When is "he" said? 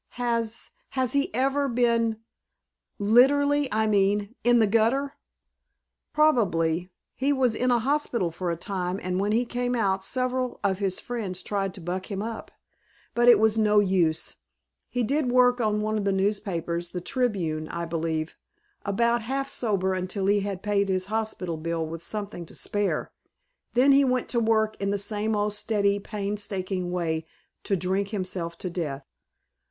1.13-1.31, 7.13-7.31, 9.31-9.45, 14.89-15.03, 20.25-20.39, 23.91-24.03